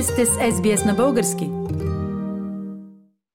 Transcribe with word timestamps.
Вие 0.00 0.06
сте 0.06 0.26
с 0.26 0.28
SBS 0.28 0.86
на 0.86 0.94
български. 0.94 1.50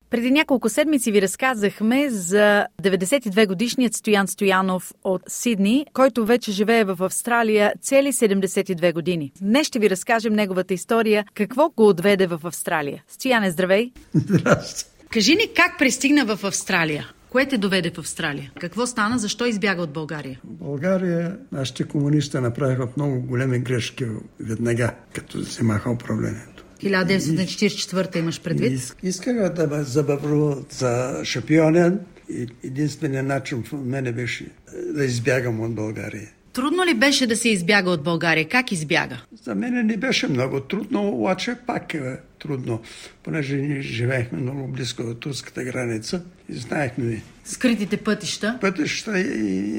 Преди 0.09 0.31
няколко 0.31 0.69
седмици 0.69 1.11
ви 1.11 1.21
разказахме 1.21 2.09
за 2.09 2.65
92-годишният 2.83 3.93
Стоян 3.93 4.27
Стоянов 4.27 4.93
от 5.03 5.21
Сидни, 5.27 5.85
който 5.93 6.25
вече 6.25 6.51
живее 6.51 6.83
в 6.83 6.97
Австралия 7.01 7.73
цели 7.81 8.13
72 8.13 8.93
години. 8.93 9.31
Днес 9.41 9.67
ще 9.67 9.79
ви 9.79 9.89
разкажем 9.89 10.33
неговата 10.33 10.73
история, 10.73 11.25
какво 11.33 11.69
го 11.69 11.87
отведе 11.87 12.27
в 12.27 12.39
Австралия. 12.43 13.03
Стояне, 13.07 13.51
здравей! 13.51 13.91
Здрасти. 14.13 14.85
Кажи 15.09 15.35
ни 15.35 15.53
как 15.55 15.79
пристигна 15.79 16.35
в 16.35 16.43
Австралия? 16.43 17.11
Кое 17.29 17.45
те 17.45 17.57
доведе 17.57 17.89
в 17.89 17.97
Австралия? 17.97 18.51
Какво 18.59 18.87
стана? 18.87 19.17
Защо 19.17 19.45
избяга 19.45 19.81
от 19.81 19.93
България? 19.93 20.39
В 20.43 20.53
България 20.53 21.37
нашите 21.51 21.83
комунисти 21.83 22.37
направиха 22.37 22.87
много 22.97 23.21
големи 23.21 23.59
грешки 23.59 24.05
веднага, 24.39 24.93
като 25.13 25.37
вземаха 25.37 25.91
управлението. 25.91 26.54
1944 26.77 28.15
имаш 28.15 28.41
предвид? 28.41 28.79
Иск- 28.79 28.95
Искаха 29.03 29.53
да 29.53 29.67
ме 29.67 29.83
забавруват 29.83 30.73
за 30.73 31.21
шампионен 31.23 31.99
и 32.29 32.47
единственият 32.63 33.27
начин 33.27 33.63
в 33.63 33.73
мене 33.73 34.11
беше 34.11 34.43
е, 34.43 34.47
да 34.93 35.05
избягам 35.05 35.59
от 35.59 35.75
България. 35.75 36.29
Трудно 36.53 36.85
ли 36.85 36.93
беше 36.93 37.27
да 37.27 37.35
се 37.37 37.49
избяга 37.49 37.89
от 37.89 38.03
България? 38.03 38.49
Как 38.49 38.71
избяга? 38.71 39.21
За 39.43 39.55
мен 39.55 39.85
не 39.85 39.97
беше 39.97 40.27
много 40.27 40.59
трудно, 40.59 41.09
обаче 41.09 41.55
пак 41.67 41.93
е 41.93 42.01
трудно, 42.39 42.81
понеже 43.23 43.55
ние 43.55 43.81
живеехме 43.81 44.39
много 44.39 44.67
близко 44.67 45.03
до 45.03 45.13
турската 45.13 45.63
граница 45.63 46.21
и 46.49 46.53
знаехме 46.53 47.21
Скритите 47.45 47.97
пътища. 47.97 48.57
пътища 48.61 49.19
и, 49.19 49.23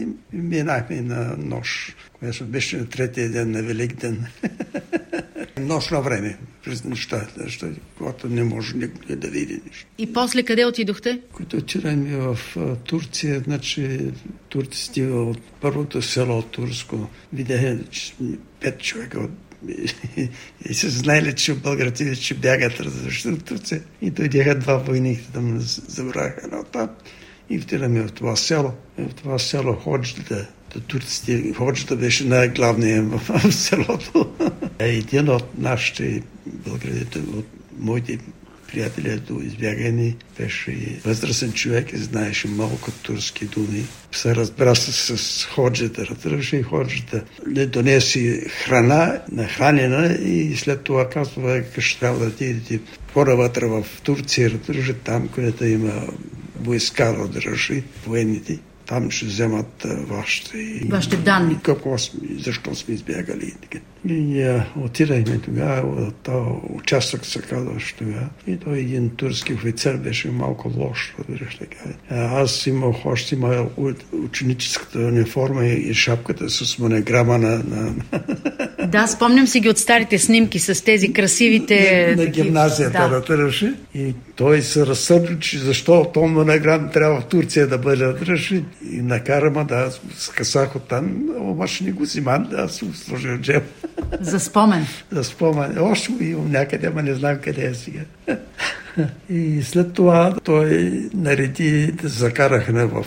и 0.03 0.07
минахме 0.33 1.01
на 1.01 1.37
нощ, 1.39 1.97
което 2.13 2.45
беше 2.45 2.77
на 2.77 2.87
третия 2.87 3.31
ден 3.31 3.51
на 3.51 3.63
Велик 3.63 3.95
ден. 3.95 4.25
Нощно 5.61 6.03
време, 6.03 6.39
през 6.65 6.85
нощта, 6.85 7.27
защото 7.37 7.75
когато 7.99 8.29
не 8.29 8.45
може 8.45 8.77
никой 8.77 9.17
да 9.17 9.29
види 9.29 9.61
нищо. 9.67 9.87
И 9.99 10.13
после 10.13 10.43
къде 10.43 10.65
отидохте? 10.65 11.21
Като 11.37 11.57
отидахме 11.57 12.17
в 12.17 12.39
Турция, 12.85 13.41
значи 13.41 14.01
турците 14.49 15.07
от 15.07 15.41
първото 15.61 16.03
село 16.03 16.43
Турско 16.43 17.11
видяха 17.33 17.79
пет 18.61 18.81
човека 18.81 19.21
от 19.21 19.31
и, 19.69 19.91
и 20.71 20.75
са 20.75 20.91
знаели, 20.91 21.35
че 21.35 21.55
българите 21.55 22.15
ще 22.15 22.35
бягат 22.35 22.81
от 23.27 23.45
Турция. 23.45 23.83
И 24.03 24.11
дойдеха 24.11 24.59
два 24.59 24.77
войника 24.77 25.23
да 25.35 25.41
ме 25.41 25.61
забраха 25.61 26.41
едно 26.45 26.65
там. 26.65 26.91
И 27.51 27.59
отидаме 27.59 28.03
в 28.03 28.13
това 28.13 28.37
село. 28.37 28.73
И 28.99 29.03
в 29.03 29.15
това 29.15 29.39
село 29.39 29.73
ходжата, 29.73 30.49
турците, 30.87 31.53
ходжата 31.57 31.97
беше 31.97 32.25
най-главният 32.25 33.07
в, 33.13 33.53
селото. 33.53 34.35
Един 34.79 35.29
от 35.29 35.59
нашите 35.59 36.23
българите, 36.47 37.19
от 37.19 37.47
моите 37.79 38.19
приятели 38.73 39.21
до 39.29 39.41
избягани, 39.41 40.17
беше 40.39 41.01
възрастен 41.05 41.53
човек 41.53 41.93
и 41.93 41.97
знаеше 41.97 42.49
малко 42.49 42.91
турски 43.03 43.45
думи. 43.45 43.85
Се 44.13 44.35
разбра 44.35 44.75
се 44.75 45.17
с 45.17 45.45
ходжата, 45.45 46.07
разбираше 46.07 46.63
ходжата. 46.63 47.25
Не 47.47 47.67
донеси 47.67 48.41
храна, 48.49 49.23
нахранена 49.33 50.13
и 50.13 50.57
след 50.57 50.83
това 50.83 51.09
казва, 51.09 51.63
ще 51.79 52.01
трябва 52.01 52.19
да 52.19 52.27
отидете 52.27 52.81
по-навътре 53.13 53.67
в 53.67 53.87
Турция, 54.03 54.51
разбираше 54.51 54.93
там, 54.93 55.29
където 55.29 55.65
има 55.65 55.93
войска, 56.67 57.17
разбираше, 57.17 57.85
военните. 58.07 58.59
Там 58.87 59.11
ще 59.11 59.27
вземат 59.27 59.87
вашите... 60.09 60.83
Вашите 60.89 61.17
данни. 61.17 61.59
какво 61.63 61.99
сме, 61.99 62.21
защо 62.39 62.75
сме 62.75 62.95
избягали. 62.95 63.55
И 63.73 63.81
ние 64.15 64.63
отидахме 64.81 65.39
тогава, 65.39 66.13
този 66.23 66.51
участък 66.71 67.27
се 67.27 67.41
казваше 67.41 67.97
тогава. 67.97 68.29
И 68.47 68.57
той 68.57 68.79
един 68.79 69.11
турски 69.17 69.55
офицер 69.55 69.97
беше 69.97 70.31
малко 70.31 70.73
лош, 70.77 71.15
разбираш 71.19 71.55
така. 71.59 71.77
Аз 72.11 72.67
имах 72.67 73.07
още 73.07 73.35
има 73.35 73.67
ученическата 74.25 74.99
униформа 74.99 75.67
и 75.67 75.95
шапката 75.95 76.51
с 76.51 76.79
монограма 76.79 77.39
на, 77.39 77.49
на, 77.59 77.95
Да, 78.87 79.07
спомням 79.07 79.47
си 79.47 79.61
ги 79.61 79.69
от 79.69 79.79
старите 79.79 80.19
снимки 80.19 80.59
с 80.59 80.85
тези 80.85 81.13
красивите... 81.13 82.15
на 82.17 82.25
такива- 82.25 82.45
гимназията, 82.45 83.09
Да. 83.09 83.17
разбираше. 83.17 83.75
И 83.95 84.15
той 84.37 84.63
се 84.63 84.87
разсърди, 84.87 85.37
че 85.41 85.59
защо 85.59 86.11
този 86.15 86.27
монограм 86.27 86.91
трябва 86.93 87.21
в 87.21 87.25
Турция 87.25 87.67
да 87.67 87.79
бъде, 87.79 88.05
разбираше. 88.05 88.65
И 88.93 88.97
накара 89.03 89.51
ма 89.51 89.65
да 89.65 89.91
скъсах 90.19 90.77
от 90.77 90.89
там, 90.89 91.19
обаче 91.39 91.85
не 91.85 91.93
го 91.93 92.03
взимам, 92.03 92.47
да 92.51 92.57
аз 92.57 92.75
се 92.75 92.85
сложи 92.95 93.29
в 93.29 93.39
джеб. 93.39 93.63
За 94.21 94.41
спомен. 94.41 94.87
да 95.13 95.25
спомня. 95.25 95.83
Още 95.83 96.13
го 96.13 96.23
имам 96.23 96.51
някъде, 96.51 96.87
ама 96.87 97.03
не 97.03 97.15
знам 97.15 97.39
къде 97.43 97.67
е 97.67 97.75
сега. 97.75 98.01
И 99.31 99.63
след 99.63 99.93
това 99.93 100.35
той 100.45 100.93
нареди 101.15 101.93
да 101.93 102.09
закарахме 102.09 102.87
в 102.87 103.05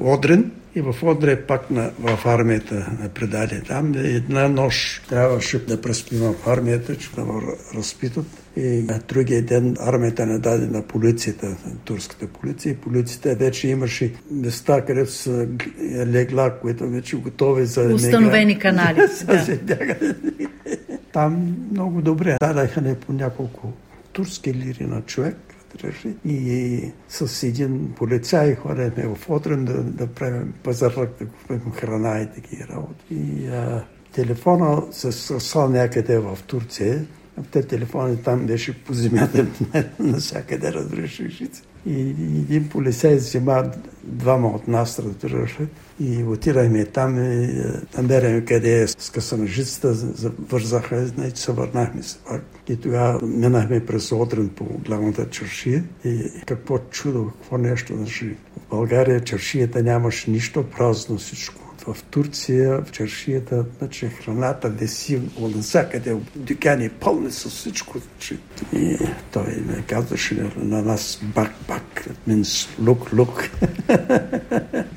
Одрин 0.00 0.50
и 0.74 0.80
в 0.80 0.94
Одрин 1.02 1.38
пак 1.48 1.70
на, 1.70 1.90
в 1.98 2.26
армията 2.26 2.74
на 3.00 3.08
предаде. 3.08 3.60
Там 3.60 3.92
една 3.96 4.48
нощ 4.48 5.08
трябваше 5.08 5.64
да 5.66 5.80
преспим 5.80 6.18
в 6.18 6.34
армията, 6.46 6.96
че 6.96 7.10
да 7.14 7.24
ме 7.24 7.42
разпитат. 7.74 8.26
И 8.56 8.82
на 8.82 9.00
другия 9.08 9.42
ден 9.42 9.76
армията 9.80 10.26
не 10.26 10.38
даде 10.38 10.66
на 10.66 10.82
полицията, 10.82 11.46
на 11.46 11.76
турската 11.84 12.26
полиция. 12.26 12.72
И 12.72 12.76
полицията 12.76 13.34
вече 13.34 13.68
имаше 13.68 14.12
места, 14.30 14.84
където 14.84 15.12
са 15.12 15.48
легла, 16.06 16.58
които 16.60 16.88
вече 16.88 17.16
готови 17.16 17.66
за 17.66 17.82
Установени 17.82 18.58
канали. 18.58 19.00
Да. 19.62 19.78
Там 21.12 21.56
много 21.72 22.02
добре. 22.02 22.36
Дадаха 22.40 22.80
ни 22.80 22.94
по 22.94 23.12
няколко 23.12 23.72
турски 24.12 24.54
лири 24.54 24.84
на 24.84 25.02
човек. 25.02 25.36
Ли. 26.04 26.16
И 26.24 26.92
с 27.08 27.42
един 27.42 27.92
полицай 27.96 28.54
ходехме 28.54 29.14
в 29.14 29.30
Отрен 29.30 29.64
да, 29.64 29.82
да 29.82 30.06
правим 30.06 30.54
пазарлък, 30.62 31.10
да 31.18 31.26
купим 31.26 31.72
храна 31.72 32.20
и 32.20 32.26
такива 32.34 32.66
работи. 32.68 33.04
И 33.10 33.48
а, 33.48 33.84
телефона 34.12 34.82
се 34.90 35.12
съсал 35.12 35.68
някъде 35.68 36.18
в 36.18 36.38
Турция. 36.46 37.06
Те 37.50 37.62
телефони 37.62 38.16
там 38.16 38.46
беше 38.46 38.84
по 38.84 38.92
земята 38.92 39.46
навсякъде 39.98 40.72
разрешиш. 40.72 41.42
И 41.86 42.00
един 42.00 42.68
полицай 42.68 43.16
взема 43.16 43.70
двама 44.04 44.48
от 44.48 44.68
нас, 44.68 44.98
разбираш 44.98 45.60
ли. 45.60 45.66
И 46.00 46.24
отирахме 46.24 46.84
там 46.84 47.32
и 47.32 47.44
е, 47.44 47.64
намеряме 47.96 48.44
къде 48.44 48.82
е 48.82 48.86
скъсана 48.88 49.46
жицата, 49.46 49.94
завързаха, 49.94 51.06
значи 51.06 51.42
се 51.42 51.52
върнахме 51.52 52.02
се 52.02 52.18
пак. 52.18 52.42
И 52.68 52.76
тогава 52.76 53.26
минахме 53.26 53.86
през 53.86 54.12
Одрин 54.12 54.48
по 54.48 54.64
главната 54.64 55.30
чаршия 55.30 55.84
и 56.04 56.30
какво 56.46 56.78
чудо, 56.78 57.30
какво 57.40 57.58
нещо. 57.58 57.96
Значи, 57.96 58.36
в 58.56 58.70
България 58.70 59.20
чаршията 59.20 59.82
нямаше 59.82 60.30
нищо, 60.30 60.64
празно 60.76 61.18
всичко. 61.18 61.67
В 61.88 62.02
Турция, 62.02 62.82
в 62.82 62.92
чаршията, 62.92 63.64
значи 63.78 64.06
храната 64.06 64.68
виси 64.68 65.20
от 65.36 65.56
навсякъде, 65.56 66.16
дюкани 66.36 66.88
пълни 66.88 67.30
с 67.30 67.48
всичко. 67.48 67.98
Значи. 67.98 68.38
И 68.72 68.98
той 69.32 69.62
ме 69.66 69.84
казваше 69.86 70.34
на, 70.34 70.64
на 70.64 70.82
нас 70.82 71.20
бак, 71.34 71.50
бак, 71.68 72.08
look, 72.28 73.12
look. 73.12 73.48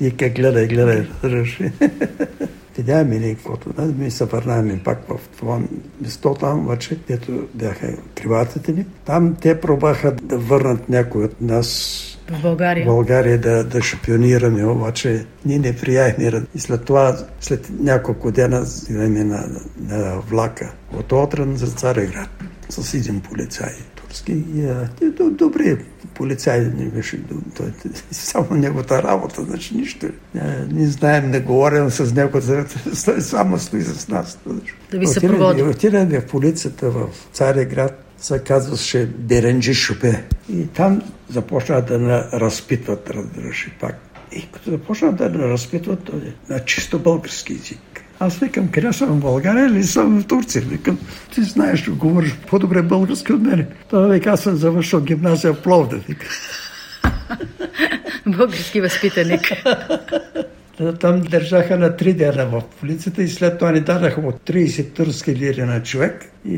и 0.00 0.16
как 0.16 0.34
гледай, 0.34 0.66
гледай, 0.66 1.06
разбираш. 1.22 1.60
Видяхме 2.76 3.20
ли 3.20 3.34
каквото, 3.34 3.72
да, 3.72 3.82
ми 3.82 4.10
се 4.10 4.24
върнахме 4.24 4.80
пак 4.84 5.08
в 5.08 5.18
това 5.38 5.60
место 6.00 6.36
там, 6.40 6.60
обаче, 6.60 6.98
където 7.06 7.48
бяха 7.54 7.96
криватите 8.14 8.72
ни. 8.72 8.86
Там 9.04 9.36
те 9.40 9.60
пробаха 9.60 10.12
да 10.12 10.38
върнат 10.38 10.88
някой 10.88 11.24
от 11.24 11.40
нас 11.40 12.11
В 12.30 12.42
България. 12.42 12.84
в 12.84 12.86
България 12.86 13.38
да, 13.38 13.64
да 13.64 13.82
шпионираме, 13.82 14.64
обаче 14.64 15.24
ние 15.44 15.58
не 15.58 15.76
прияхме. 15.76 16.32
И 16.54 16.58
след 16.58 16.84
това, 16.84 17.16
след 17.40 17.70
няколко 17.80 18.30
дена, 18.30 18.66
идваме 18.90 19.24
на, 19.24 19.44
на 19.80 20.20
влака 20.20 20.72
от 20.92 21.12
Отран 21.12 21.56
за 21.56 21.66
Цареград 21.66 22.28
с 22.68 22.94
един 22.94 23.20
полицай 23.20 23.72
турски. 23.96 24.32
И, 24.32 24.68
и, 25.02 25.10
до- 25.10 25.30
добре, 25.30 25.78
полицай 26.14 26.60
не 26.60 26.84
беше, 26.86 27.20
той, 27.56 27.66
само 28.10 28.46
неговата 28.50 29.02
работа, 29.02 29.42
значи 29.42 29.76
нищо. 29.76 30.06
А, 30.36 30.40
не 30.70 30.86
знаем, 30.86 31.30
не 31.30 31.40
говорим 31.40 31.90
с 31.90 32.14
него, 32.14 32.40
той 33.04 33.20
само 33.20 33.58
стои 33.58 33.82
с 33.82 34.08
нас. 34.08 34.38
Да 34.46 34.52
ви 34.98 35.06
Отидем- 35.06 35.12
съпроводи. 35.12 35.62
Отидахме 35.62 36.20
в 36.20 36.26
полицията 36.26 36.90
в 36.90 37.02
Цареград, 37.32 38.04
се 38.22 38.38
казваше 38.38 39.06
Беренджи 39.06 39.74
Шупе. 39.74 40.24
И 40.52 40.66
там 40.66 41.02
започна 41.28 41.82
да 41.82 41.98
ме 41.98 42.24
разпитват, 42.32 43.10
разбираш, 43.10 43.70
пак. 43.80 43.96
И 44.32 44.48
като 44.52 44.70
започна 44.70 45.12
да 45.12 45.28
ме 45.28 45.48
разпитват, 45.48 46.08
е 46.08 46.52
на 46.52 46.64
чисто 46.64 46.98
български 46.98 47.52
език. 47.52 48.04
Аз 48.20 48.38
викам, 48.38 48.68
къде 48.68 48.92
съм 48.92 49.08
в 49.08 49.20
България 49.20 49.66
или 49.66 49.84
съм 49.84 50.20
в 50.20 50.26
Турция? 50.26 50.62
Викам, 50.62 50.98
ти 51.34 51.42
знаеш, 51.42 51.90
говориш 51.90 52.34
по-добре 52.50 52.82
български 52.82 53.32
от 53.32 53.42
мене. 53.42 53.66
Той 53.90 54.14
вика, 54.14 54.30
аз 54.30 54.40
съм 54.40 54.56
завършил 54.56 55.00
гимназия 55.00 55.52
в 55.52 55.62
Пловдив. 55.62 56.06
Български 58.26 58.80
възпитаник. 58.80 59.40
Там 61.00 61.20
държаха 61.20 61.78
на 61.78 61.96
три 61.96 62.12
дена 62.12 62.46
в 62.46 62.62
полицията 62.80 63.22
и 63.22 63.28
след 63.28 63.58
това 63.58 63.72
ни 63.72 63.80
дадаха 63.80 64.20
от 64.20 64.34
30 64.34 64.94
турски 64.94 65.36
лири 65.36 65.62
на 65.62 65.82
човек. 65.82 66.32
И, 66.48 66.56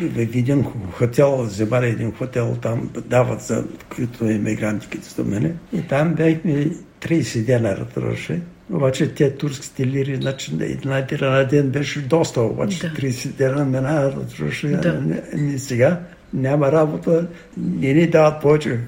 и 0.00 0.04
в 0.04 0.18
един 0.18 0.64
хотел, 0.92 1.42
вземали 1.42 1.86
един 1.86 2.12
хотел, 2.12 2.56
там 2.62 2.90
дават 3.06 3.40
за 3.40 3.64
които 3.94 4.24
иммигранти, 4.24 4.88
като 4.88 5.04
са 5.04 5.24
мене. 5.24 5.54
И 5.72 5.82
там 5.82 6.14
бяхме 6.14 6.70
30 7.00 7.44
дена 7.44 7.76
разруши. 7.76 8.40
Обаче 8.72 9.14
те 9.14 9.36
турските 9.36 9.86
лири, 9.86 10.16
значи 10.16 10.52
една 10.60 11.06
лира 11.12 11.30
на 11.30 11.44
ден 11.44 11.68
беше 11.68 12.00
доста, 12.00 12.40
обаче 12.40 12.80
да. 12.80 12.94
30 12.94 13.28
дена 13.28 13.64
минава, 13.64 14.24
да. 14.64 15.00
не, 15.00 15.22
не 15.34 15.58
сега 15.58 16.00
няма 16.34 16.72
работа, 16.72 17.26
не 17.56 17.94
ни 17.94 18.06
дават 18.06 18.42
повече 18.42 18.80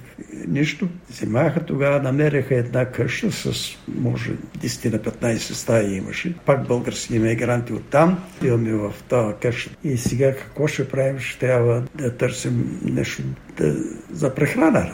нищо. 0.49 0.89
Вземаха 1.11 1.61
тогава, 1.61 2.03
намериха 2.03 2.55
една 2.55 2.85
къща 2.85 3.33
с, 3.33 3.77
може, 3.89 4.31
10 4.59 4.93
на 4.93 4.99
15 4.99 5.37
стаи 5.37 5.97
имаше. 5.97 6.35
Пак 6.47 6.67
български 6.67 7.17
иммигранти 7.17 7.73
оттам. 7.73 8.25
Имаме 8.45 8.73
в 8.73 8.95
тази 9.09 9.35
къща. 9.43 9.71
И 9.85 9.97
сега 9.97 10.37
какво 10.37 10.67
ще 10.67 10.89
правим? 10.89 11.19
Ще 11.19 11.39
трябва 11.39 11.83
да 11.95 12.17
търсим 12.17 12.81
нещо 12.83 13.23
да, 13.57 13.77
за 14.13 14.35
прехрана. 14.35 14.93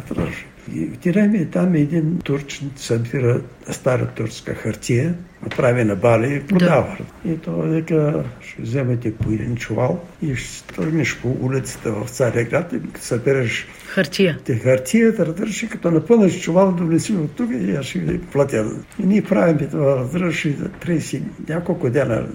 И 0.75 0.91
отидем 0.95 1.35
и 1.35 1.51
там 1.51 1.75
един 1.75 2.19
турчин 2.25 2.71
събира 2.77 3.41
стара 3.71 4.07
турска 4.07 4.55
хартия, 4.55 5.15
направи 5.43 5.85
на 5.85 5.97
бали 5.97 6.35
и 6.35 6.47
продава. 6.47 6.97
Да. 7.25 7.31
И 7.31 7.37
той 7.37 7.69
вика, 7.69 8.25
ще 8.41 8.63
вземете 8.63 9.15
по 9.15 9.31
един 9.31 9.57
чувал 9.57 10.05
и 10.23 10.37
ще 10.37 10.75
тръгнеш 10.75 11.19
по 11.23 11.37
улицата 11.41 11.93
в 11.93 12.11
Царя 12.11 12.45
град 12.45 12.73
и 12.73 12.99
събереш 12.99 13.67
хартия. 13.87 14.39
Те 14.45 14.55
хартията, 14.55 15.27
разбираш, 15.27 15.65
като 15.71 15.91
напълнеш 15.91 16.41
чувал, 16.41 16.73
да 16.73 16.85
внеси 16.85 17.13
от 17.13 17.37
тук 17.37 17.51
и 17.53 17.77
аз 17.77 17.87
ще 17.87 17.99
ви 17.99 18.21
платя. 18.21 18.71
И 19.03 19.07
ние 19.07 19.23
правим 19.23 19.69
това, 19.71 19.97
разбираш, 19.97 20.47
за 20.47 20.69
30 20.69 21.23
няколко 21.49 21.91
дена. 21.91 22.27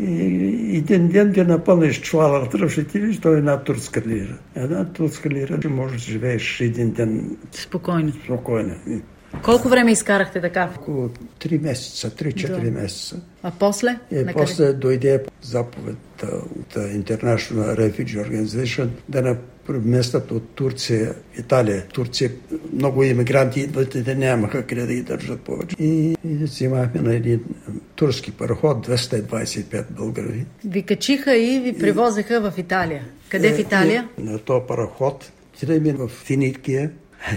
И 0.00 0.76
един 0.76 1.08
ден 1.08 1.32
да 1.32 1.44
напълниш 1.44 2.00
чувала, 2.00 2.40
разбираш, 2.40 2.78
и 2.78 2.88
ти 2.88 2.98
виж, 2.98 3.20
той 3.20 3.34
е 3.34 3.38
една 3.38 3.64
турска 3.64 4.02
лира. 4.06 4.38
Една 4.54 4.84
турска 4.84 5.30
лира, 5.30 5.58
може 5.70 5.92
да 5.92 5.98
живееш 5.98 6.60
един 6.60 6.90
ден 6.90 7.36
спокойно. 7.52 8.12
Спокойно. 8.24 8.74
Колко 9.42 9.68
време 9.68 9.92
изкарахте 9.92 10.40
така? 10.40 10.70
Около 10.78 11.08
3 11.40 11.62
месеца, 11.62 12.10
3-4 12.10 12.60
да. 12.60 12.70
месеца. 12.70 13.20
А 13.42 13.50
после? 13.50 13.98
И 14.12 14.26
после 14.32 14.72
дойде 14.72 15.24
заповед 15.42 15.96
от 16.22 16.74
International 16.74 17.76
Refugee 17.78 18.26
Organization 18.26 18.88
да 19.08 19.22
на 19.22 19.36
местът 19.78 20.30
от 20.30 20.54
Турция, 20.54 21.14
Италия. 21.38 21.86
Турция 21.86 22.30
много 22.72 23.02
иммигранти 23.02 23.60
идват 23.60 23.94
и 23.94 24.02
да 24.02 24.14
нямаха 24.14 24.66
къде 24.66 24.86
да 24.86 24.94
ги 24.94 25.02
държат 25.02 25.40
повече. 25.40 25.76
И, 25.78 26.16
и 26.24 26.34
взимахме 26.34 27.00
на 27.00 27.14
един 27.14 27.40
турски 27.94 28.32
пароход 28.32 28.86
225 28.86 29.84
българи. 29.90 30.46
Ви 30.64 30.82
качиха 30.82 31.36
и 31.36 31.60
ви 31.60 31.78
привозеха 31.78 32.50
в 32.50 32.58
Италия. 32.58 33.02
Къде 33.28 33.48
е, 33.48 33.54
в 33.54 33.58
Италия? 33.58 34.08
на 34.18 34.38
този 34.38 34.66
пароход. 34.68 35.32
Отидем 35.54 35.96
в 35.96 36.08
Финикия, 36.08 36.90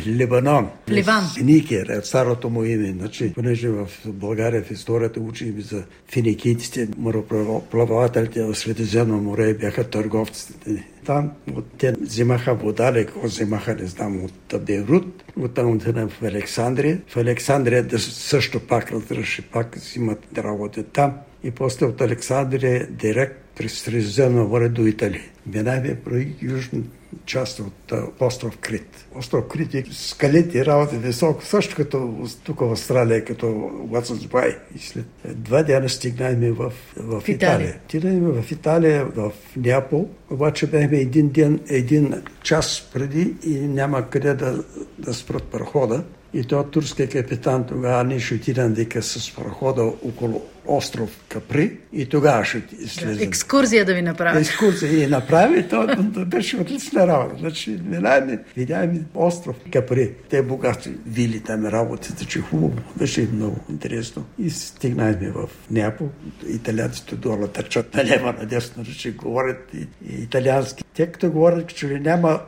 Ливанон. 0.07 0.69
Ливан. 0.89 1.24
Финикия 1.38 1.85
е 1.89 2.01
старото 2.01 2.50
му 2.50 2.63
име. 2.63 2.91
Значи, 2.91 3.33
понеже 3.33 3.69
в 3.69 3.88
България 4.06 4.63
в 4.63 4.71
историята 4.71 5.19
учим 5.19 5.62
за 5.62 5.83
финикийците, 6.12 6.88
мореплавателите 6.97 8.44
в 8.44 8.56
Средиземно 8.56 9.18
море 9.18 9.53
бяха 9.53 9.83
търговците. 9.83 10.85
Там 11.06 11.31
от 11.56 11.65
те 11.77 11.94
взимаха 12.01 12.53
вода, 12.53 12.94
леко 12.94 13.19
взимаха, 13.27 13.75
не 13.75 13.85
знам, 13.85 14.25
от 14.25 14.65
Бейрут, 14.65 15.24
оттам 15.39 15.71
отидем 15.71 16.09
в 16.09 16.24
Александрия. 16.24 17.01
В 17.07 17.18
Александрия 17.18 18.00
също 18.00 18.59
пак 18.59 18.91
разреши, 18.91 19.41
пак 19.41 19.75
взимат 19.75 20.19
да 20.31 20.44
работят 20.44 20.88
там. 20.91 21.13
И 21.44 21.51
после 21.51 21.85
от 21.85 22.01
Александрия 22.01 22.88
директ 22.89 23.44
през 23.57 23.74
Средиземно 23.74 24.47
море 24.47 24.69
до 24.69 24.85
Италия. 24.85 25.24
Минаваме 25.45 25.95
про 25.95 26.15
южно 26.41 26.83
част 27.25 27.60
от 27.60 27.94
остров 28.19 28.57
Крит. 28.57 29.06
Остров 29.15 29.48
Крит 29.48 29.74
е 29.74 29.83
скалети, 29.92 30.65
работи 30.65 30.98
високо, 30.98 31.45
също 31.45 31.75
като 31.75 32.27
тук 32.44 32.60
в 32.60 32.71
Австралия, 32.71 33.25
като 33.25 33.71
Уотсонс 33.92 34.25
Бай. 34.25 34.57
И 34.75 34.80
след 34.80 35.06
два 35.25 35.63
дена 35.63 35.89
стигнахме 35.89 36.51
в, 36.51 36.74
в 36.98 37.24
Италия. 37.27 37.80
Стигнахме 37.88 38.42
в 38.42 38.51
Италия, 38.51 39.06
в 39.06 39.31
Неапол, 39.57 40.10
обаче 40.30 40.68
бяхме 40.68 40.98
един 40.98 41.30
ден, 41.30 41.60
един 41.69 42.13
час 42.44 42.89
преди 42.94 43.36
и 43.45 43.59
няма 43.59 44.09
къде 44.09 44.33
да, 44.33 44.63
да 45.00 45.13
спрат 45.13 45.44
парохода. 45.44 46.04
И 46.33 46.44
то 46.44 46.63
турския 46.63 47.09
капитан 47.09 47.66
тогава 47.66 48.04
ние 48.04 48.19
ще 48.19 48.36
отидем 48.36 48.75
с 49.01 49.36
парохода 49.36 49.83
около 49.83 50.42
остров 50.68 51.10
Капри 51.30 51.77
и 51.94 52.06
тогава 52.06 52.45
ще 52.45 52.62
слезем. 52.88 53.18
Да, 53.18 53.24
екскурзия 53.24 53.86
да 53.86 53.94
ви 53.94 54.01
направи. 54.01 54.39
Екскурзия 54.39 55.04
и 55.04 55.07
направи, 55.07 55.68
то 55.68 55.88
беше 56.25 56.57
отлична 56.57 57.07
работа. 57.07 57.36
Значи, 57.39 57.80
минаваме, 57.86 58.39
видяхме 58.57 59.01
остров 59.15 59.56
Капри. 59.74 60.12
Те 60.30 60.42
богати 60.42 60.92
вили 61.07 61.39
там 61.39 61.65
работите, 61.65 62.25
че 62.25 62.39
хубаво. 62.39 62.81
Беше 62.98 63.27
много 63.33 63.57
интересно. 63.69 64.25
И 64.39 64.50
стигнахме 64.50 65.31
в 65.31 65.50
Неапол. 65.71 66.10
Италианците 66.48 67.16
долу 67.16 67.48
търчат 67.48 67.94
налево, 67.94 68.25
надесно, 68.25 68.83
че 68.83 69.12
говорят 69.12 69.74
и, 69.74 69.88
и 70.09 70.24
италиански. 70.24 70.83
Те 70.95 71.07
като 71.07 71.31
говорят, 71.31 71.75
че 71.75 71.88
няма 71.88 72.39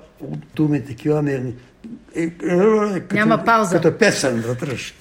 думи 0.56 0.86
такива, 0.86 1.22
не, 1.22 1.54
като, 3.00 3.16
Няма 3.16 3.44
пауза. 3.46 3.82
Като 3.82 3.98
песен, 3.98 4.44
разбираш. 4.48 4.96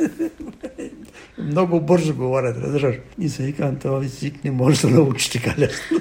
Много 1.39 1.81
бързо 1.81 2.15
говорят, 2.15 2.57
разбираш. 2.63 2.97
И 3.19 3.29
се 3.29 3.43
викам, 3.43 3.77
това 3.77 4.05
език 4.05 4.45
не 4.45 4.51
може 4.51 4.81
да 4.81 4.91
научи 4.91 5.31
така 5.33 5.55
лесно. 5.59 6.01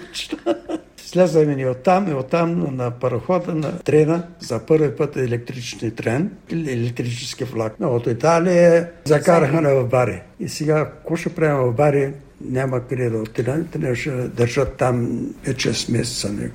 Слязаме 0.98 1.56
ни 1.56 1.66
оттам 1.66 2.12
и 2.12 2.14
оттам 2.14 2.76
на 2.76 2.92
парохода 2.92 3.56
на 3.56 3.80
трена 3.80 4.24
за 4.40 4.60
първи 4.60 4.96
път 4.96 5.18
електрични 5.18 5.96
трен 5.96 6.32
електрически 6.52 7.44
влак. 7.44 7.74
Но 7.80 7.90
от 7.90 8.08
Италия 8.08 8.90
закараха 9.06 9.62
на 9.62 9.76
в 9.76 9.88
Бари. 9.88 10.22
И 10.40 10.50
сега, 10.50 10.86
какво 10.86 11.16
ще 11.16 11.30
правим 11.30 11.72
в 11.72 11.74
Бари? 11.74 12.14
Няма 12.42 12.88
къде 12.88 13.10
да 13.10 13.18
отидем. 13.18 13.68
Трябваше 13.72 14.12
да 14.12 14.28
държат 14.28 14.76
там 14.78 15.28
5-6 15.46 15.92
месеца. 15.92 16.34
Не 16.34 16.50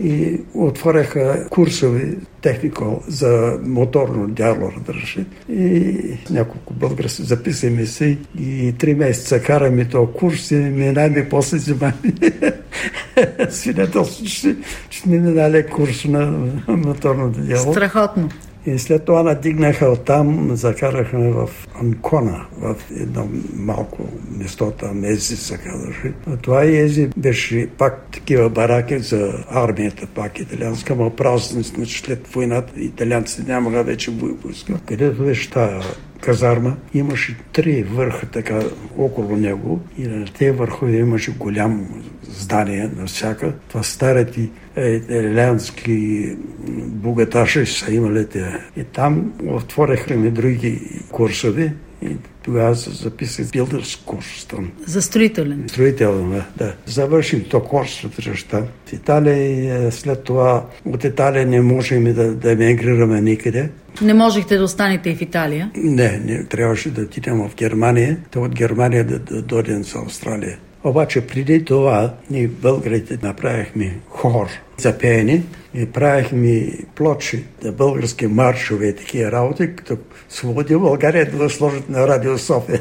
и 0.00 0.40
отворяха 0.54 1.48
курсови 1.50 2.16
технико 2.40 3.02
за 3.08 3.58
моторно 3.62 4.28
дяло, 4.28 4.72
държи. 4.86 5.26
И 5.48 5.96
няколко 6.30 6.74
българи 6.74 7.08
записаме 7.08 7.86
се 7.86 8.18
и 8.40 8.74
три 8.78 8.94
месеца 8.94 9.42
караме 9.42 9.84
то 9.84 10.06
курс 10.06 10.50
и 10.50 10.54
минаме 10.54 11.28
после 11.28 11.56
взимаме 11.56 11.94
свидетелство, 13.50 14.24
че, 14.24 14.56
че 14.88 15.00
сме 15.00 15.18
минали 15.18 15.66
курс 15.66 16.04
на 16.04 16.50
моторното 16.68 17.40
дяло. 17.40 17.72
Страхотно. 17.72 18.28
И 18.68 18.78
след 18.78 19.04
това 19.04 19.22
надигнаха 19.22 19.86
оттам, 19.86 20.56
закараха 20.56 21.18
в 21.18 21.50
Анкона, 21.80 22.46
в 22.60 22.76
едно 22.96 23.28
малко 23.54 24.08
место 24.38 24.70
там, 24.70 25.04
Ези 25.04 25.36
се 25.36 25.58
казваше. 25.58 26.12
Това 26.42 26.64
и 26.64 26.76
Ези 26.76 27.08
беше 27.16 27.68
пак 27.78 28.08
такива 28.12 28.50
бараки 28.50 28.98
за 28.98 29.44
армията, 29.50 30.06
пак 30.14 30.38
италианска, 30.38 30.94
но 30.94 31.10
празни, 31.10 31.62
значи 31.62 31.98
след 31.98 32.28
войната 32.28 32.72
италианците 32.76 33.52
нямаха 33.52 33.82
вече 33.82 34.10
войска. 34.10 34.74
Където 34.86 35.24
беше 35.24 35.50
тази 35.50 35.86
казарма, 36.20 36.76
имаше 36.94 37.36
три 37.52 37.82
върха 37.82 38.26
така 38.26 38.60
около 38.98 39.36
него 39.36 39.80
и 39.98 40.02
на 40.02 40.24
тези 40.24 40.50
върхове 40.50 40.96
имаше 40.96 41.30
голямо 41.30 41.86
здание 42.28 42.90
на 42.96 43.06
всяка. 43.06 43.52
Това 43.68 43.82
старите 43.82 44.48
италиански 44.76 46.36
богаташи 46.78 47.66
са 47.66 47.92
имали 47.92 48.26
те. 48.26 48.58
И 48.76 48.84
там 48.84 49.32
отвориха 49.46 50.14
ми 50.14 50.30
други 50.30 50.80
курсове 51.10 51.72
и 52.02 52.16
тогава 52.42 52.76
се 52.76 52.90
записах 52.90 53.50
билдърс 53.50 53.96
курс 53.96 54.44
там. 54.44 54.70
За 54.86 55.02
строителен? 55.02 55.64
Строителен, 55.68 56.42
да. 56.56 56.74
Завърших 56.86 57.48
то 57.48 57.60
курс 57.60 58.04
там. 58.50 58.64
В 58.86 58.92
Италия 58.92 59.86
е, 59.86 59.90
след 59.90 60.24
това 60.24 60.66
от 60.84 61.04
Италия 61.04 61.46
не 61.46 61.60
можем 61.60 62.14
да, 62.14 62.34
да 62.34 62.52
емигрираме 62.52 63.20
никъде. 63.20 63.70
Не 64.02 64.14
можехте 64.14 64.56
да 64.56 64.64
останете 64.64 65.10
и 65.10 65.16
в 65.16 65.20
Италия? 65.20 65.70
Не, 65.76 66.20
не 66.24 66.44
трябваше 66.44 66.90
да 66.90 67.02
отидем 67.02 67.48
в 67.48 67.50
Германия, 67.56 68.16
то 68.30 68.42
от 68.42 68.54
Германия 68.54 69.04
да, 69.04 69.18
да 69.18 69.42
дойдем 69.42 69.84
за 69.84 69.98
Австралия. 69.98 70.58
Обаче 70.84 71.26
преди 71.26 71.64
това 71.64 72.14
ние 72.30 72.48
българите 72.48 73.18
направихме 73.22 73.98
хор 74.08 74.46
за 74.78 74.98
пеене 74.98 75.42
и 75.74 75.86
правихме 75.86 76.72
плочи 76.94 77.44
за 77.60 77.72
български 77.72 78.26
маршове 78.26 78.86
и 78.86 78.96
такива 78.96 79.32
работи, 79.32 79.76
като 79.76 79.96
свободи 80.28 80.76
България 80.76 81.30
да 81.30 81.50
сложат 81.50 81.88
на 81.88 82.08
Радио 82.08 82.38
София. 82.38 82.80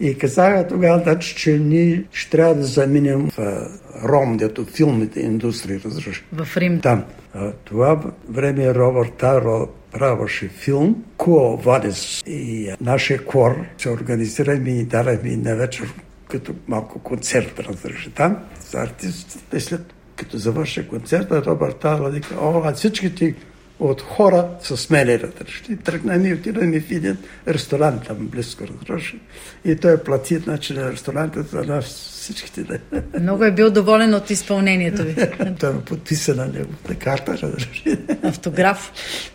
И 0.00 0.18
казаха 0.18 0.68
тогава, 0.68 1.02
значи, 1.02 1.34
че 1.34 1.58
ние 1.58 2.04
ще 2.12 2.30
трябва 2.30 2.54
да 2.54 2.64
заминем 2.64 3.30
в 3.30 3.68
Ром, 4.04 4.36
дето 4.36 4.64
филмите 4.64 5.20
индустрия 5.20 5.80
разреши. 5.84 6.24
В 6.32 6.56
Рим. 6.56 6.80
Там. 6.80 7.04
А 7.34 7.52
това 7.64 8.00
време 8.28 8.74
Робърт 8.74 9.12
Таро 9.12 9.68
праваше 9.92 10.48
филм, 10.48 11.04
Ко 11.16 11.56
Вадес 11.56 12.22
и 12.26 12.72
нашия 12.80 13.20
хор 13.26 13.56
се 13.78 13.90
организираме 13.90 14.70
и 14.70 14.84
дарахме 14.84 15.36
на 15.36 15.56
вечер 15.56 15.94
като 16.28 16.54
малко 16.68 16.98
концерт, 16.98 17.60
разбираше 17.60 18.14
там, 18.14 18.36
за 18.70 18.78
артистите. 18.78 19.60
След 19.60 19.94
като 20.16 20.38
завърша 20.38 20.88
концерта, 20.88 21.44
Робърт 21.44 21.78
Тала 21.78 22.10
вика, 22.10 22.34
о, 22.40 22.62
а 22.64 22.72
всичките 22.72 23.34
от 23.80 24.02
хора 24.02 24.48
с 24.60 24.90
мене, 24.90 25.18
разбираш. 25.18 25.62
тръгнем 25.84 26.26
и 26.26 26.34
отидем 26.34 26.72
в 26.72 26.90
един 26.90 27.16
ресторант 27.48 28.02
там 28.06 28.16
близко, 28.18 28.64
разбираш. 28.66 29.16
И 29.64 29.76
той 29.76 30.02
плати, 30.02 30.38
значи, 30.38 30.74
на 30.74 30.92
ресторанта 30.92 31.42
за 31.42 31.64
нас 31.64 31.84
всичките. 31.84 32.62
Да. 32.62 33.02
Много 33.20 33.44
е 33.44 33.52
бил 33.52 33.70
доволен 33.70 34.14
от 34.14 34.30
изпълнението 34.30 35.02
ви. 35.02 35.14
той 35.60 35.72
ме 35.72 35.80
подписа 35.80 36.34
на 36.34 36.46
неговата 36.46 36.94
карта, 36.94 37.32
разбираш. 37.32 37.84
Автограф. 38.22 38.92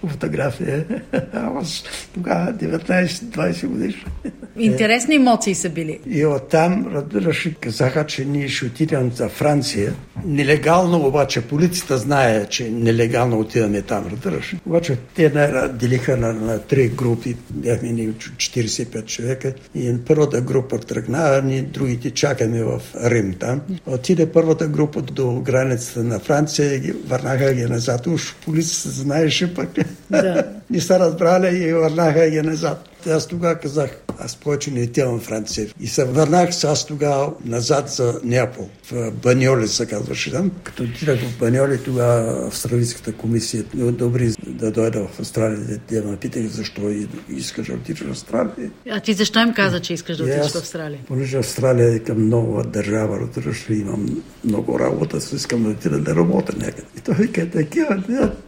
Автограф 0.07 0.61
е. 0.61 0.85
Аз 1.33 1.83
тогава 2.13 2.53
19-20 2.53 3.67
годишно. 3.67 4.11
Интересни 4.59 5.15
емоции 5.15 5.55
са 5.55 5.69
били. 5.69 5.99
И 6.07 6.25
оттам, 6.25 6.87
разбираш, 6.93 7.49
казаха, 7.61 8.05
че 8.05 8.25
ние 8.25 8.47
ще 8.47 8.65
отидем 8.65 9.11
за 9.11 9.29
Франция. 9.29 9.93
Нелегално, 10.25 11.07
обаче 11.07 11.41
полицията 11.41 11.97
знае, 11.97 12.45
че 12.45 12.69
нелегално 12.69 13.39
отиваме 13.39 13.81
там, 13.81 14.05
разбираш. 14.31 14.55
Обаче 14.65 14.97
те 15.15 15.29
делиха 15.73 16.17
на, 16.17 16.33
на 16.33 16.59
три 16.59 16.89
групи, 16.89 17.35
бяхме 17.49 17.89
ни 17.89 18.09
45 18.09 19.05
човека. 19.05 19.53
И 19.75 19.95
първата 20.05 20.41
група 20.41 20.79
тръгна, 20.79 21.17
а 21.17 21.41
ние 21.41 21.61
другите 21.61 22.11
чакаме 22.11 22.63
в 22.63 22.81
Рим 23.03 23.33
там. 23.39 23.61
Отиде 23.85 24.31
първата 24.31 24.67
група 24.67 25.01
до 25.01 25.41
границата 25.41 26.03
на 26.03 26.19
Франция 26.19 26.75
и 26.75 26.93
върнаха 27.07 27.53
ги 27.53 27.63
назад. 27.63 28.07
Уж 28.07 28.35
полицията 28.45 28.89
знаеше 28.89 29.53
пък. 29.53 29.69
Да. 30.09 30.43
не 30.69 30.81
са 30.81 30.99
разбрали 30.99 31.57
и 31.57 31.73
върнаха 31.73 32.29
ги 32.29 32.41
назад. 32.41 32.90
Аз 33.07 33.27
тогава 33.27 33.55
казах, 33.55 33.89
аз 34.19 34.35
повече 34.35 34.71
не 34.71 34.83
отивам 34.83 35.19
в 35.19 35.23
Франция. 35.23 35.67
И 35.79 35.87
се 35.87 36.05
върнах 36.05 36.55
с 36.55 36.63
аз 36.63 36.85
тогава 36.85 37.33
назад 37.45 37.89
за 37.89 38.19
Неапол. 38.23 38.69
В 38.91 39.11
Баньоли 39.11 39.67
се 39.67 39.85
казваше 39.85 40.31
там. 40.31 40.51
Като 40.63 40.83
отидах 40.83 41.19
в 41.19 41.39
Баньоли, 41.39 41.83
тогава 41.83 42.47
Австралийската 42.47 43.13
комисия 43.13 43.63
добри 43.73 44.31
да 44.47 44.71
дойда 44.71 45.07
в 45.07 45.19
Австралия. 45.19 45.79
Те 45.87 46.01
ме 46.01 46.17
питах 46.17 46.47
защо 46.47 46.81
искаш 47.29 47.67
да 47.67 47.73
отидеш 47.73 48.01
в 48.01 48.11
Австралия. 48.11 48.71
А 48.89 48.99
ти 48.99 49.13
защо 49.13 49.39
им 49.39 49.53
каза, 49.53 49.79
че 49.79 49.93
искаш 49.93 50.17
да 50.17 50.23
отидеш 50.23 50.51
в 50.51 50.55
Австралия? 50.55 50.99
Понеже 51.07 51.37
Австралия 51.37 51.95
е 51.95 51.99
към 51.99 52.29
нова 52.29 52.63
държава, 52.63 53.19
разбираш 53.19 53.69
ли, 53.69 53.75
имам 53.75 54.23
много 54.43 54.79
работа, 54.79 55.21
с 55.21 55.33
искам 55.33 55.63
да 55.63 55.69
отида 55.69 55.99
да 55.99 56.15
работя 56.15 56.53
някъде. 56.57 56.87
И 56.97 57.01
той 57.01 57.15
вика, 57.15 57.49
такива, 57.49 58.03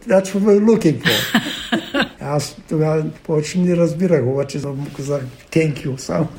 that's 0.08 0.26
what 0.26 0.40
we're 0.40 0.64
looking 0.64 1.02
for. 1.02 1.40
Аз 2.26 2.56
тогава 2.68 3.04
повече 3.26 3.58
не 3.58 3.76
разбирах, 3.76 4.26
обаче 4.26 4.58
му 4.58 4.86
казах 4.96 5.22
thank 5.52 5.86
you 5.86 5.96
само. 5.96 6.28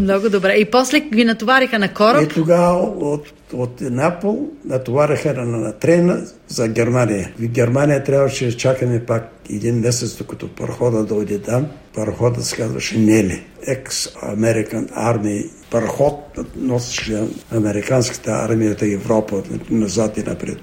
Много 0.00 0.30
добре. 0.30 0.54
И 0.54 0.64
после 0.70 1.00
ви 1.12 1.24
натовариха 1.24 1.78
на 1.78 1.94
кораб? 1.94 2.22
И 2.22 2.28
тогава 2.28 2.82
от, 2.82 3.32
от 3.52 3.80
Напол 3.80 4.48
натовариха 4.64 5.34
на, 5.34 5.44
на 5.44 5.72
трена 5.72 6.20
за 6.48 6.68
Германия. 6.68 7.32
В 7.38 7.48
Германия 7.48 8.04
трябваше 8.04 8.46
да 8.46 8.52
чакаме 8.52 9.04
пак 9.04 9.32
един 9.50 9.80
месец, 9.80 10.16
докато 10.16 10.48
парохода 10.48 11.04
дойде 11.04 11.38
там. 11.38 11.66
Пароходът 11.94 12.44
се 12.44 12.56
казваше 12.56 12.98
Нели. 12.98 13.42
Екс-Американ 13.66 14.88
армия 14.94 15.44
пароход 15.70 16.38
носеше 16.56 17.22
американската 17.52 18.30
армията 18.30 18.86
Европа 18.86 19.42
назад 19.70 20.16
и 20.16 20.22
напред. 20.22 20.58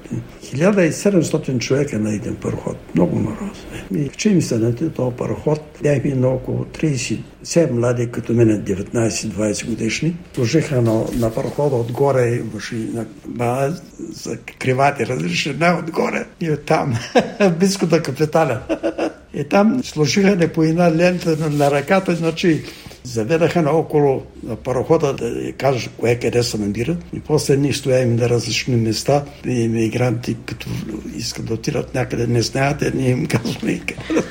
1700 0.53 1.59
човека 1.59 1.99
на 1.99 2.15
един 2.15 2.35
пароход. 2.35 2.77
Много 2.95 3.19
народ. 3.19 3.57
И 3.95 4.29
ми 4.29 4.41
се 4.41 4.57
на 4.57 4.75
този 4.75 5.15
пароход, 5.17 5.61
бяхме 5.83 6.15
на 6.15 6.27
около 6.27 6.65
37 6.65 7.71
млади, 7.71 8.11
като 8.11 8.33
мене 8.33 8.59
19-20 8.59 9.65
годишни. 9.65 10.15
Служиха 10.35 10.81
на, 10.81 11.05
на 11.15 11.33
парохода 11.33 11.75
отгоре, 11.75 12.35
имаше 12.35 12.75
на 12.75 13.05
ба, 13.25 13.73
за 13.99 14.37
кривати, 14.37 15.05
разрешена 15.05 15.79
отгоре 15.79 16.25
и 16.41 16.51
оттам, 16.51 16.95
близко 17.59 17.85
до 17.85 18.01
капиталя. 18.01 18.59
И 19.35 19.43
там 19.43 19.83
служиха 19.83 20.35
не 20.35 20.47
по 20.47 20.63
една 20.63 20.95
лента 20.95 21.37
на, 21.37 21.49
на 21.49 21.71
ръката, 21.71 22.15
значи 22.15 22.63
заведаха 23.03 23.61
наоколо 23.61 24.23
на 24.43 24.55
парохода 24.55 25.13
да 25.13 25.53
кажа 25.53 25.89
кое 25.97 26.15
къде 26.15 26.43
се 26.43 26.57
намира. 26.57 26.97
И 27.13 27.19
после 27.19 27.57
ние 27.57 27.73
стояем 27.73 28.15
на 28.15 28.29
различни 28.29 28.75
места. 28.75 29.25
И 29.47 29.63
иммигранти, 29.63 30.37
като 30.45 30.69
искат 31.17 31.45
да 31.45 31.53
отидат 31.53 31.93
някъде, 31.93 32.27
не 32.27 32.41
знаят, 32.41 32.93
ние 32.93 33.09
им 33.09 33.25
казваме 33.27 33.79
къде. 33.79 34.23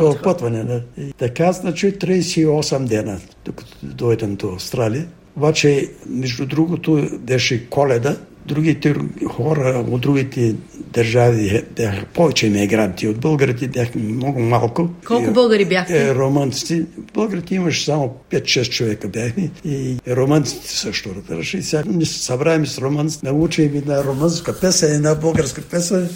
Опътване. 0.00 0.64
Да. 0.64 0.82
И 0.98 1.12
така, 1.12 1.52
значи 1.52 1.98
38 1.98 2.84
дена, 2.84 3.20
докато 3.44 3.76
дойдем 3.82 4.34
до 4.34 4.48
Австралия. 4.48 5.06
Обаче, 5.36 5.90
между 6.06 6.46
другото, 6.46 7.08
беше 7.20 7.68
коледа 7.68 8.16
другите 8.46 8.94
хора 9.28 9.84
от 9.90 10.00
другите 10.00 10.54
държави 10.92 11.64
бяха 11.76 12.06
повече 12.14 12.46
иммигранти. 12.46 13.08
От 13.08 13.18
българите 13.18 13.68
бяхме 13.68 14.02
много 14.02 14.40
малко. 14.40 14.90
Колко 15.06 15.30
българи 15.30 15.64
бяхте? 15.64 16.08
Е, 16.08 16.14
романците. 16.14 16.84
Българите 17.14 17.54
имаше 17.54 17.84
само 17.84 18.14
5-6 18.30 18.68
човека 18.68 19.08
бяхме. 19.08 19.50
И 19.64 19.96
романците 20.08 20.68
също, 20.68 21.10
разбираш. 21.16 21.54
И 21.54 21.62
сега 21.62 22.04
се 22.04 22.22
събраваме 22.22 22.66
с 22.66 22.78
романците, 22.78 23.26
научим 23.26 23.76
една 23.76 24.04
романска 24.04 24.60
песен, 24.60 24.94
една 24.94 25.14
българска 25.14 25.62
песен. 25.62 26.08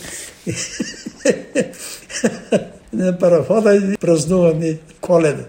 на 2.92 3.18
парахода 3.18 3.76
и 3.76 3.97
празнуваме 3.97 4.78
коледа. 5.00 5.45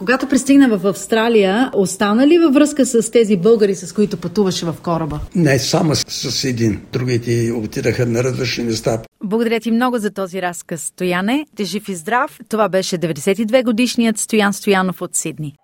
Когато 0.00 0.28
пристигна 0.28 0.78
в 0.78 0.86
Австралия, 0.86 1.70
остана 1.74 2.26
ли 2.26 2.38
във 2.38 2.54
връзка 2.54 2.86
с 2.86 3.10
тези 3.10 3.36
българи, 3.36 3.74
с 3.74 3.92
които 3.92 4.16
пътуваше 4.16 4.66
в 4.66 4.74
кораба? 4.82 5.20
Не, 5.34 5.58
само 5.58 5.94
с 5.94 6.44
един. 6.44 6.80
Другите 6.92 7.52
отидаха 7.52 8.06
на 8.06 8.24
различни 8.24 8.64
места. 8.64 9.02
Благодаря 9.24 9.60
ти 9.60 9.70
много 9.70 9.98
за 9.98 10.10
този 10.10 10.42
разказ, 10.42 10.80
Стояне. 10.80 11.46
Ти 11.56 11.64
жив 11.64 11.88
и 11.88 11.94
здрав. 11.94 12.38
Това 12.48 12.68
беше 12.68 12.98
92 12.98 13.64
годишният 13.64 14.18
Стоян 14.18 14.52
Стоянов 14.52 15.02
от 15.02 15.14
Сидни. 15.14 15.54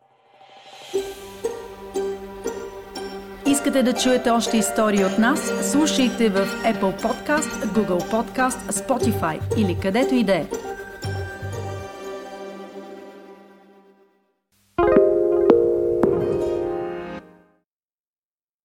Искате 3.46 3.82
да 3.82 3.92
чуете 3.92 4.30
още 4.30 4.56
истории 4.56 5.04
от 5.04 5.18
нас? 5.18 5.52
Слушайте 5.70 6.28
в 6.28 6.48
Apple 6.64 7.02
Podcast, 7.02 7.66
Google 7.66 8.10
Podcast, 8.10 8.72
Spotify 8.72 9.38
или 9.56 9.76
където 9.82 10.14
и 10.14 10.24
да 10.24 10.34
е. 10.34 10.46